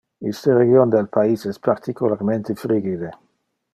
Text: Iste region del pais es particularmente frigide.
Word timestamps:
Iste 0.29 0.53
region 0.55 0.93
del 0.95 1.09
pais 1.17 1.45
es 1.51 1.59
particularmente 1.69 2.59
frigide. 2.63 3.13